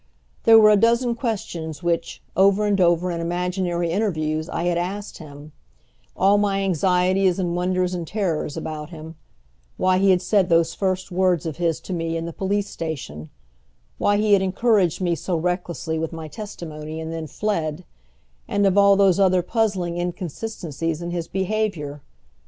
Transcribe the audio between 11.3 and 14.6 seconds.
of his to me in the police station; why he had